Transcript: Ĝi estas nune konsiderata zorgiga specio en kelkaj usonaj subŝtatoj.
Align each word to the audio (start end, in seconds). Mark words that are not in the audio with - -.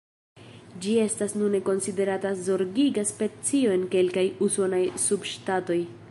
Ĝi 0.85 0.93
estas 1.01 1.35
nune 1.41 1.59
konsiderata 1.67 2.31
zorgiga 2.47 3.03
specio 3.11 3.77
en 3.79 3.87
kelkaj 3.97 4.27
usonaj 4.47 4.83
subŝtatoj. 5.05 5.83